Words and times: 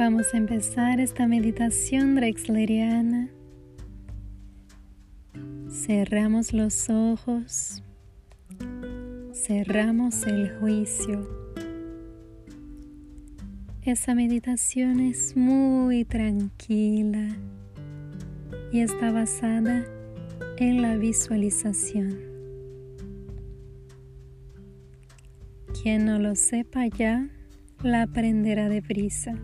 Vamos 0.00 0.32
a 0.32 0.38
empezar 0.38 0.98
esta 0.98 1.26
meditación 1.26 2.14
drexleriana. 2.14 3.28
Cerramos 5.68 6.54
los 6.54 6.88
ojos, 6.88 7.82
cerramos 9.34 10.26
el 10.26 10.56
juicio. 10.58 11.28
Esa 13.82 14.14
meditación 14.14 15.00
es 15.00 15.36
muy 15.36 16.06
tranquila 16.06 17.36
y 18.72 18.80
está 18.80 19.12
basada 19.12 19.84
en 20.56 20.80
la 20.80 20.96
visualización. 20.96 22.18
Quien 25.82 26.06
no 26.06 26.18
lo 26.18 26.34
sepa 26.36 26.86
ya, 26.86 27.28
la 27.82 28.04
aprenderá 28.04 28.70
deprisa 28.70 29.34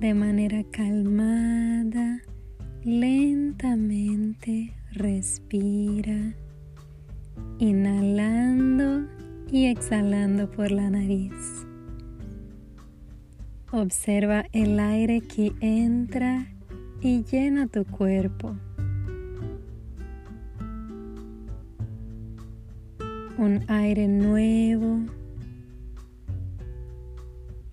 de 0.00 0.14
manera 0.14 0.62
calmada, 0.70 2.22
lentamente 2.84 4.72
respira, 4.92 6.34
inhalando 7.58 9.08
y 9.50 9.66
exhalando 9.66 10.48
por 10.50 10.70
la 10.70 10.88
nariz. 10.88 11.66
Observa 13.72 14.44
el 14.52 14.78
aire 14.78 15.20
que 15.20 15.52
entra 15.60 16.46
y 17.00 17.24
llena 17.24 17.66
tu 17.66 17.84
cuerpo. 17.84 18.56
Un 23.36 23.64
aire 23.66 24.06
nuevo 24.06 25.00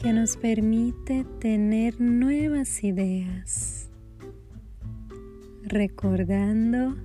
que 0.00 0.14
nos 0.14 0.38
permite 0.38 1.26
tener 1.40 2.00
nuevas 2.00 2.82
ideas, 2.82 3.90
recordando 5.62 6.96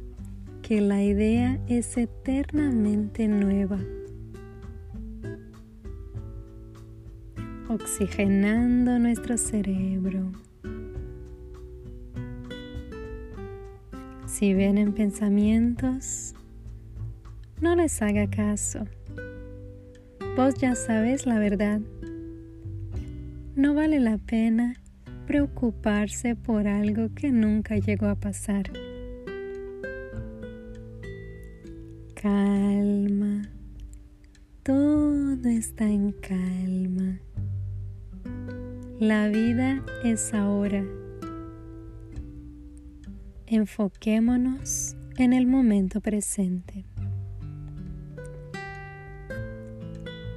que 0.61 0.79
la 0.79 1.03
idea 1.03 1.59
es 1.67 1.97
eternamente 1.97 3.27
nueva, 3.27 3.79
oxigenando 7.67 8.97
nuestro 8.97 9.37
cerebro. 9.37 10.31
Si 14.25 14.53
vienen 14.53 14.93
pensamientos, 14.93 16.33
no 17.59 17.75
les 17.75 18.01
haga 18.01 18.29
caso. 18.29 18.85
Vos 20.37 20.55
ya 20.55 20.75
sabes 20.75 21.25
la 21.25 21.39
verdad 21.39 21.81
no 23.55 23.73
vale 23.73 23.99
la 23.99 24.17
pena 24.17 24.75
preocuparse 25.25 26.35
por 26.35 26.67
algo 26.67 27.13
que 27.15 27.31
nunca 27.31 27.77
llegó 27.77 28.07
a 28.07 28.15
pasar. 28.15 28.71
Calma, 32.13 33.49
todo 34.61 35.47
está 35.47 35.87
en 35.89 36.11
calma. 36.11 37.19
La 38.99 39.29
vida 39.29 39.83
es 40.03 40.33
ahora. 40.33 40.83
Enfoquémonos 43.47 44.97
en 45.17 45.33
el 45.33 45.47
momento 45.47 46.01
presente. 46.01 46.85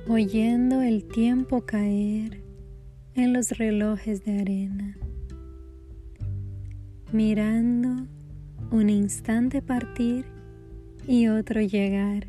Oyendo 0.07 0.83
el 0.83 1.05
tiempo 1.05 1.67
caer 1.67 2.48
en 3.19 3.33
los 3.33 3.51
relojes 3.51 4.25
de 4.25 4.41
arena, 4.41 4.97
mirando 7.13 8.07
un 8.71 8.89
instante 8.91 9.61
partir 9.61 10.25
y 11.07 11.27
otro 11.27 11.61
llegar 11.61 12.29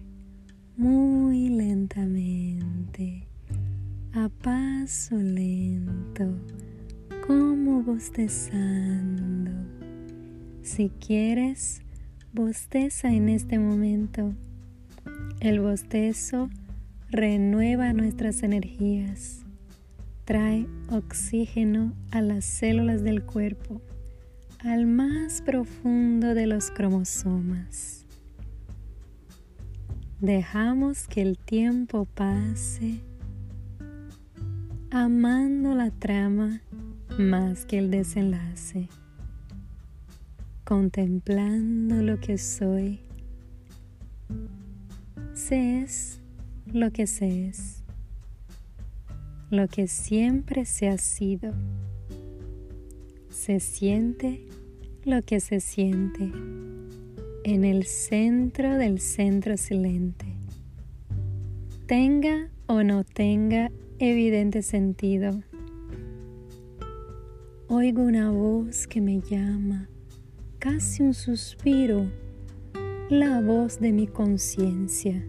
muy 0.78 1.50
lentamente, 1.50 3.28
a 4.14 4.30
paso 4.30 5.16
lento, 5.16 6.26
como 7.28 7.84
bostezando. 7.84 9.52
Si 10.64 10.90
quieres, 10.90 11.84
bosteza 12.34 13.14
en 13.14 13.30
este 13.30 13.60
momento. 13.60 14.34
El 15.40 15.60
bostezo 15.60 16.50
renueva 17.12 17.94
nuestras 17.94 18.42
energías 18.42 19.46
trae 20.30 20.68
oxígeno 20.92 21.96
a 22.12 22.22
las 22.22 22.46
células 22.46 23.02
del 23.02 23.24
cuerpo, 23.24 23.82
al 24.60 24.86
más 24.86 25.42
profundo 25.42 26.36
de 26.36 26.46
los 26.46 26.70
cromosomas. 26.70 28.06
Dejamos 30.22 31.08
que 31.08 31.24
el 31.24 31.40
tiempo 31.40 32.06
pase, 32.06 33.00
amando 34.92 35.74
la 35.74 35.90
trama 35.90 36.62
más 37.18 37.66
que 37.66 37.80
el 37.80 37.90
desenlace, 37.90 38.88
contemplando 40.64 42.04
lo 42.04 42.20
que 42.20 42.38
soy. 42.38 43.00
Se 45.34 45.82
es 45.82 46.22
lo 46.72 46.92
que 46.92 47.08
se 47.08 47.48
es 47.48 47.79
lo 49.50 49.68
que 49.68 49.88
siempre 49.88 50.66
se 50.66 50.88
ha 50.88 50.98
sido. 50.98 51.54
Se 53.30 53.60
siente 53.60 54.46
lo 55.04 55.24
que 55.24 55.40
se 55.40 55.60
siente 55.60 56.32
en 57.44 57.64
el 57.66 57.86
centro 57.86 58.76
del 58.78 59.00
centro 59.00 59.58
silente. 59.58 60.26
Tenga 61.88 62.50
o 62.68 62.84
no 62.84 63.04
tenga 63.04 63.72
evidente 63.98 64.62
sentido. 64.62 65.42
Oigo 67.68 68.04
una 68.04 68.30
voz 68.30 68.86
que 68.86 69.02
me 69.02 69.20
llama, 69.20 69.90
casi 70.60 71.02
un 71.02 71.16
suspiro, 71.16 72.06
la 73.10 73.42
voz 73.42 73.80
de 73.80 73.94
mi 73.94 74.06
conciencia. 74.06 75.26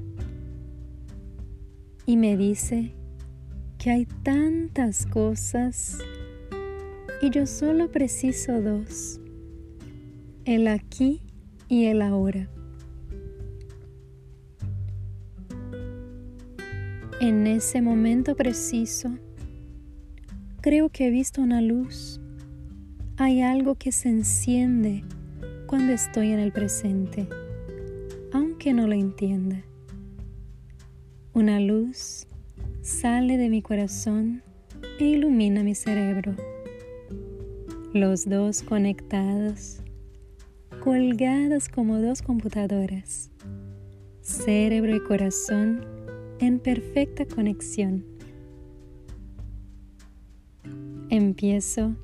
Y 2.04 2.16
me 2.16 2.36
dice 2.36 2.99
que 3.80 3.88
hay 3.90 4.04
tantas 4.04 5.06
cosas 5.06 6.00
y 7.22 7.30
yo 7.30 7.46
solo 7.46 7.90
preciso 7.90 8.60
dos, 8.60 9.18
el 10.44 10.68
aquí 10.68 11.22
y 11.66 11.86
el 11.86 12.02
ahora. 12.02 12.50
En 17.22 17.46
ese 17.46 17.80
momento 17.80 18.36
preciso, 18.36 19.18
creo 20.60 20.90
que 20.90 21.06
he 21.06 21.10
visto 21.10 21.40
una 21.40 21.62
luz. 21.62 22.20
Hay 23.16 23.40
algo 23.40 23.76
que 23.76 23.92
se 23.92 24.10
enciende 24.10 25.04
cuando 25.66 25.94
estoy 25.94 26.32
en 26.32 26.38
el 26.38 26.52
presente, 26.52 27.26
aunque 28.34 28.74
no 28.74 28.86
lo 28.86 28.92
entienda. 28.92 29.62
Una 31.32 31.60
luz 31.60 32.26
sale 32.82 33.36
de 33.36 33.48
mi 33.50 33.60
corazón 33.62 34.42
e 34.98 35.04
ilumina 35.04 35.62
mi 35.62 35.74
cerebro. 35.74 36.34
Los 37.92 38.28
dos 38.28 38.62
conectados, 38.62 39.80
colgados 40.82 41.68
como 41.68 41.98
dos 41.98 42.22
computadoras, 42.22 43.30
cerebro 44.22 44.96
y 44.96 45.00
corazón 45.00 45.84
en 46.38 46.58
perfecta 46.58 47.26
conexión. 47.26 48.04
Empiezo 51.10 51.96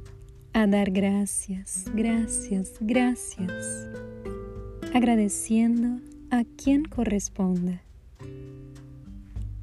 a 0.53 0.67
dar 0.67 0.91
gracias, 0.91 1.85
gracias, 1.95 2.75
gracias, 2.81 3.89
agradeciendo 4.93 6.01
a 6.31 6.45
quien 6.45 6.85
corresponda. 6.85 7.86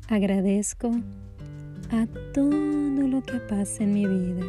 Agradezco 0.09 0.91
a 1.89 2.07
todo 2.33 3.07
lo 3.07 3.23
que 3.23 3.39
pasa 3.39 3.85
en 3.85 3.93
mi 3.93 4.05
vida, 4.05 4.45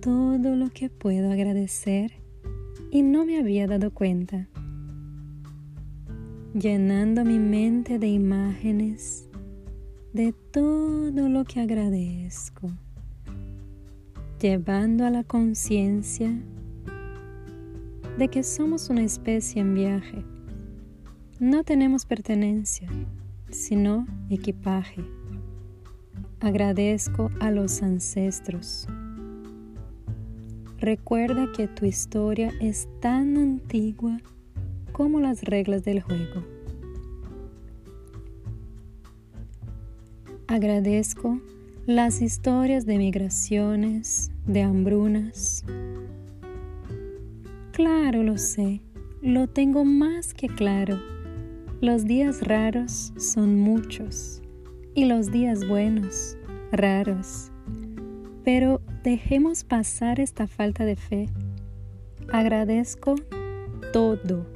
todo 0.00 0.54
lo 0.54 0.68
que 0.68 0.90
puedo 0.90 1.32
agradecer 1.32 2.12
y 2.90 3.00
no 3.00 3.24
me 3.24 3.38
había 3.38 3.66
dado 3.66 3.90
cuenta, 3.90 4.48
llenando 6.52 7.24
mi 7.24 7.38
mente 7.38 7.98
de 7.98 8.08
imágenes 8.08 9.30
de 10.12 10.34
todo 10.50 11.30
lo 11.30 11.44
que 11.44 11.60
agradezco, 11.60 12.70
llevando 14.38 15.06
a 15.06 15.10
la 15.10 15.24
conciencia 15.24 16.38
de 18.18 18.28
que 18.28 18.42
somos 18.42 18.90
una 18.90 19.04
especie 19.04 19.62
en 19.62 19.74
viaje 19.74 20.35
no 21.38 21.64
tenemos 21.64 22.06
pertenencia, 22.06 22.88
sino 23.50 24.06
equipaje. 24.30 25.04
Agradezco 26.40 27.30
a 27.40 27.50
los 27.50 27.82
ancestros. 27.82 28.86
Recuerda 30.78 31.46
que 31.54 31.68
tu 31.68 31.84
historia 31.84 32.52
es 32.60 32.88
tan 33.00 33.36
antigua 33.36 34.18
como 34.92 35.20
las 35.20 35.42
reglas 35.42 35.84
del 35.84 36.00
juego. 36.00 36.44
Agradezco 40.46 41.40
las 41.86 42.22
historias 42.22 42.86
de 42.86 42.98
migraciones, 42.98 44.30
de 44.46 44.62
hambrunas. 44.62 45.64
Claro, 47.72 48.22
lo 48.22 48.38
sé, 48.38 48.80
lo 49.20 49.48
tengo 49.48 49.84
más 49.84 50.32
que 50.32 50.48
claro. 50.48 51.15
Los 51.82 52.06
días 52.06 52.40
raros 52.40 53.12
son 53.18 53.60
muchos 53.60 54.40
y 54.94 55.04
los 55.04 55.30
días 55.30 55.68
buenos 55.68 56.38
raros. 56.72 57.50
Pero 58.44 58.80
dejemos 59.04 59.62
pasar 59.62 60.18
esta 60.18 60.46
falta 60.46 60.86
de 60.86 60.96
fe. 60.96 61.28
Agradezco 62.32 63.16
todo. 63.92 64.46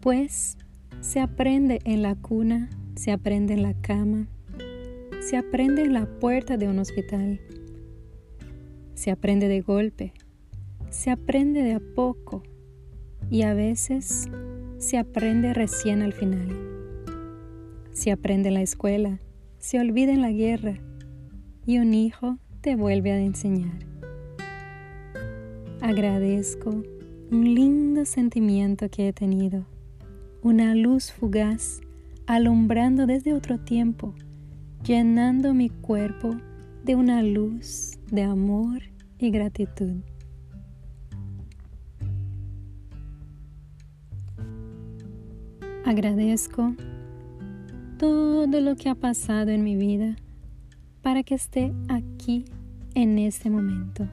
Pues 0.00 0.58
se 1.00 1.20
aprende 1.20 1.78
en 1.84 2.02
la 2.02 2.16
cuna, 2.16 2.70
se 2.96 3.12
aprende 3.12 3.54
en 3.54 3.62
la 3.62 3.74
cama, 3.74 4.26
se 5.20 5.36
aprende 5.36 5.82
en 5.82 5.92
la 5.92 6.06
puerta 6.18 6.56
de 6.56 6.66
un 6.66 6.80
hospital. 6.80 7.40
Se 8.94 9.12
aprende 9.12 9.46
de 9.46 9.60
golpe. 9.60 10.12
Se 10.88 11.12
aprende 11.12 11.62
de 11.62 11.74
a 11.74 11.80
poco. 11.94 12.42
Y 13.30 13.42
a 13.42 13.54
veces 13.54 14.28
se 14.78 14.98
aprende 14.98 15.54
recién 15.54 16.02
al 16.02 16.12
final. 16.12 16.48
Se 17.92 18.10
aprende 18.10 18.48
en 18.48 18.54
la 18.54 18.62
escuela. 18.62 19.20
Se 19.58 19.78
olvida 19.78 20.12
en 20.12 20.22
la 20.22 20.32
guerra. 20.32 20.78
Y 21.64 21.78
un 21.78 21.94
hijo 21.94 22.38
te 22.60 22.76
vuelve 22.76 23.12
a 23.12 23.20
enseñar. 23.20 23.86
Agradezco 25.80 26.70
un 27.30 27.54
lindo 27.54 28.04
sentimiento 28.04 28.88
que 28.88 29.08
he 29.08 29.12
tenido. 29.12 29.66
Una 30.42 30.74
luz 30.74 31.12
fugaz 31.12 31.80
alumbrando 32.26 33.06
desde 33.06 33.34
otro 33.34 33.58
tiempo 33.58 34.14
llenando 34.82 35.52
mi 35.52 35.68
cuerpo 35.68 36.36
de 36.84 36.94
una 36.94 37.22
luz 37.22 37.98
de 38.10 38.22
amor 38.22 38.82
y 39.18 39.30
gratitud. 39.30 39.96
Agradezco 45.90 46.72
todo 47.98 48.60
lo 48.60 48.76
que 48.76 48.88
ha 48.88 48.94
pasado 48.94 49.50
en 49.50 49.64
mi 49.64 49.74
vida 49.74 50.14
para 51.02 51.24
que 51.24 51.34
esté 51.34 51.74
aquí 51.88 52.44
en 52.94 53.18
este 53.18 53.50
momento. 53.50 54.06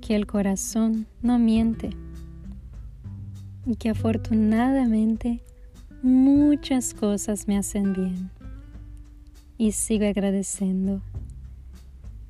Que 0.00 0.16
el 0.16 0.26
corazón 0.26 1.06
no 1.20 1.38
miente 1.38 1.90
y 3.66 3.76
que 3.76 3.90
afortunadamente 3.90 5.42
muchas 6.02 6.94
cosas 6.94 7.46
me 7.46 7.58
hacen 7.58 7.92
bien 7.92 8.30
y 9.58 9.72
sigo 9.72 10.06
agradeciendo, 10.06 11.02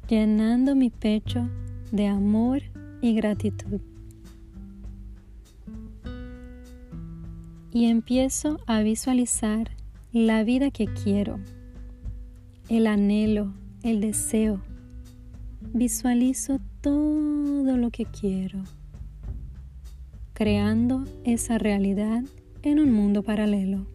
llenando 0.08 0.75
mi 0.75 0.90
pecho 0.90 1.48
de 1.92 2.08
amor 2.08 2.60
y 3.00 3.14
gratitud. 3.14 3.81
Y 7.74 7.86
empiezo 7.86 8.60
a 8.66 8.82
visualizar 8.82 9.72
la 10.12 10.44
vida 10.44 10.70
que 10.70 10.86
quiero, 10.86 11.40
el 12.68 12.86
anhelo, 12.86 13.52
el 13.82 14.00
deseo. 14.00 14.62
Visualizo 15.72 16.60
todo 16.80 17.76
lo 17.76 17.90
que 17.90 18.04
quiero, 18.04 18.60
creando 20.34 21.04
esa 21.24 21.58
realidad 21.58 22.22
en 22.62 22.78
un 22.78 22.92
mundo 22.92 23.24
paralelo 23.24 23.88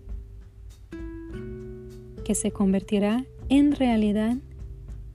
que 2.26 2.36
se 2.36 2.52
convertirá 2.52 3.24
en 3.48 3.72
realidad 3.72 4.36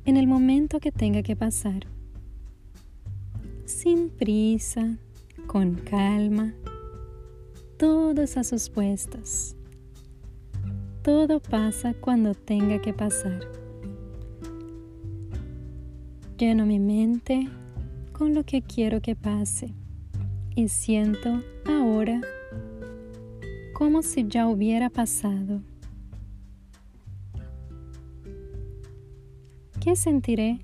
en 0.07 0.17
el 0.17 0.27
momento 0.27 0.81
que 0.81 0.91
tenga 0.91 1.23
que 1.23 1.37
pasar. 1.37 1.87
Sin 3.67 4.09
prisa, 4.09 4.97
con 5.47 5.75
calma, 5.75 6.55
todos 7.85 8.39
a 8.39 8.45
sus 8.45 8.71
puestos. 8.71 9.55
Todo 11.03 11.39
pasa 11.39 11.93
cuando 11.93 12.35
tenga 12.35 12.81
que 12.81 12.95
pasar. 12.95 13.41
Lleno 16.39 16.65
mi 16.65 16.79
mente 16.79 17.47
con 18.13 18.33
lo 18.33 18.43
que 18.45 18.63
quiero 18.63 19.03
que 19.03 19.15
pase 19.15 19.75
y 20.57 20.69
siento 20.69 21.43
ahora 21.67 22.23
como 23.75 24.01
si 24.01 24.27
ya 24.29 24.47
hubiera 24.47 24.89
pasado. 24.89 25.61
¿Qué 29.79 29.95
sentiré 29.95 30.59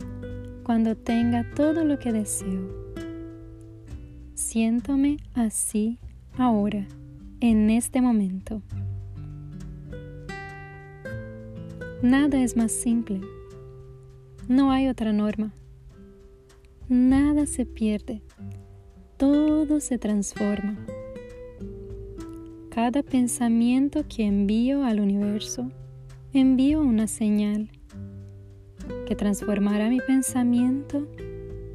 cuando 0.62 0.96
tenga 0.96 1.44
todo 1.54 1.84
lo 1.84 1.98
que 1.98 2.12
deseo? 2.12 2.94
Siéntome 4.32 5.18
así 5.34 5.98
ahora, 6.38 6.86
en 7.40 7.70
este 7.70 8.00
momento. 8.00 8.62
Nada 12.02 12.42
es 12.42 12.56
más 12.56 12.72
simple. 12.72 13.20
No 14.48 14.70
hay 14.72 14.88
otra 14.88 15.12
norma. 15.12 15.52
Nada 16.88 17.46
se 17.46 17.66
pierde. 17.66 18.22
Todo 19.16 19.80
se 19.80 19.98
transforma. 19.98 20.78
Cada 22.70 23.02
pensamiento 23.02 24.04
que 24.08 24.24
envío 24.24 24.84
al 24.84 25.00
universo, 25.00 25.70
envío 26.32 26.80
una 26.80 27.06
señal 27.06 27.70
que 29.06 29.16
transformará 29.16 29.88
mi 29.88 30.00
pensamiento 30.00 31.06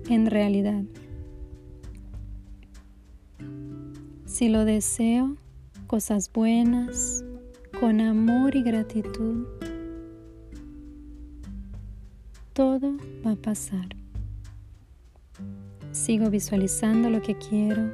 en 0.10 0.26
realidad. 0.26 0.84
Si 4.26 4.50
lo 4.50 4.66
deseo, 4.66 5.38
cosas 5.86 6.32
buenas, 6.32 7.24
con 7.80 8.02
amor 8.02 8.56
y 8.56 8.64
gratitud, 8.64 9.46
todo 12.54 12.98
va 13.26 13.32
a 13.32 13.36
pasar. 13.36 13.88
Sigo 15.92 16.30
visualizando 16.30 17.10
lo 17.10 17.22
que 17.22 17.36
quiero, 17.38 17.92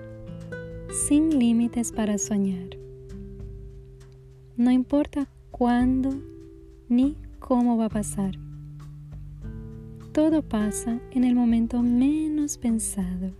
sin 1.07 1.37
límites 1.37 1.91
para 1.91 2.17
soñar. 2.17 2.69
No 4.57 4.71
importa 4.71 5.27
cuándo 5.51 6.09
ni 6.89 7.17
cómo 7.39 7.77
va 7.77 7.85
a 7.85 7.89
pasar. 7.89 8.37
Todo 10.11 10.41
pasa 10.41 10.99
en 11.11 11.23
el 11.23 11.35
momento 11.35 11.81
menos 11.81 12.57
pensado. 12.57 13.31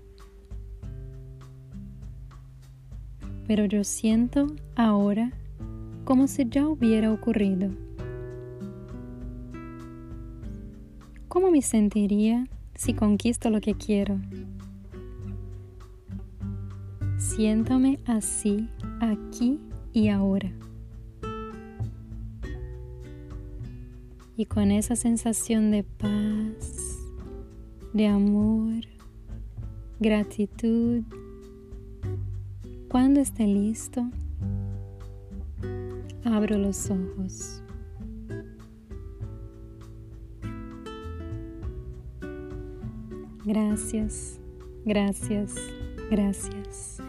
Pero 3.51 3.65
yo 3.65 3.84
siento 3.84 4.48
ahora 4.77 5.34
como 6.05 6.29
si 6.29 6.48
ya 6.48 6.65
hubiera 6.70 7.12
ocurrido. 7.12 7.70
¿Cómo 11.27 11.51
me 11.51 11.62
sentiría 11.62 12.48
si 12.75 12.93
conquisto 12.93 13.50
lo 13.50 13.60
que 13.60 13.74
quiero? 13.74 14.17
Siéntome 17.17 18.00
así, 18.05 18.70
aquí 19.01 19.60
y 19.91 20.08
ahora. 20.08 20.50
y 24.38 24.46
con 24.46 24.72
esa 24.72 24.96
sensación 24.96 25.72
de 25.72 25.84
paz, 25.84 26.98
de 27.91 28.08
amor, 28.08 28.86
gratitud, 30.00 31.03
cuando 32.91 33.21
esté 33.21 33.48
listo, 33.48 34.05
abro 36.25 36.57
los 36.57 36.89
ojos. 36.89 37.63
Gracias, 43.45 44.41
gracias, 44.83 45.55
gracias. 46.10 47.01